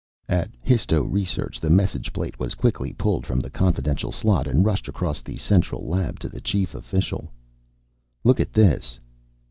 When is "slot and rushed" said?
4.11-4.87